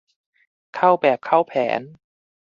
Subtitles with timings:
[0.75, 1.81] เข้าแบบเข้าแผน